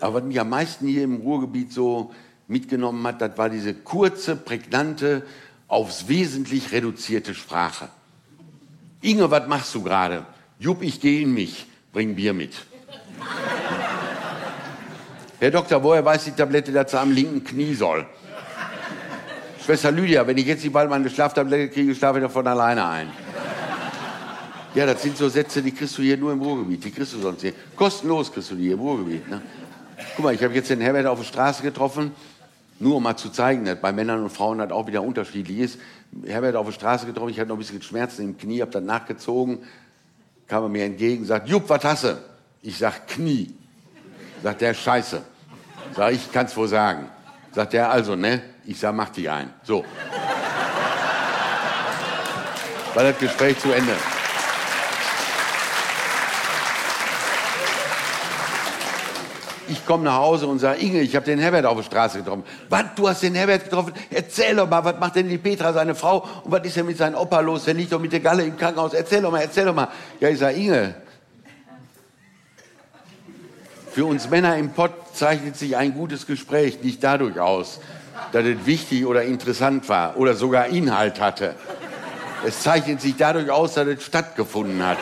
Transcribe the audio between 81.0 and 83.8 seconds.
hatte. Es zeichnet sich dadurch aus,